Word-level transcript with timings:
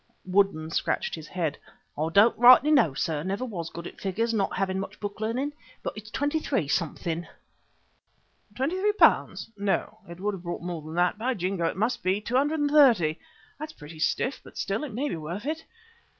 Woodden 0.25 0.71
scratched 0.71 1.13
his 1.13 1.27
head. 1.27 1.59
"I 1.95 2.09
don't 2.11 2.35
rightly 2.35 2.71
know, 2.71 2.95
sir, 2.95 3.21
never 3.21 3.45
was 3.45 3.69
good 3.69 3.85
at 3.85 4.01
figures, 4.01 4.33
not 4.33 4.55
having 4.57 4.79
much 4.79 4.99
book 4.99 5.19
learning, 5.21 5.53
but 5.83 5.93
it's 5.95 6.09
twenty 6.09 6.39
three 6.39 6.67
something." 6.67 7.27
"£23? 8.55 9.47
No, 9.59 9.99
it 10.09 10.19
would 10.19 10.33
have 10.33 10.41
brought 10.41 10.63
more 10.63 10.81
than 10.81 10.95
that. 10.95 11.19
By 11.19 11.35
Jingo! 11.35 11.67
it 11.67 11.77
must 11.77 12.01
be 12.01 12.19
£230. 12.19 13.17
That's 13.59 13.73
pretty 13.73 13.99
stiff, 13.99 14.41
but 14.43 14.57
still, 14.57 14.83
it 14.83 14.91
may 14.91 15.07
be 15.07 15.17
worth 15.17 15.45
it." 15.45 15.65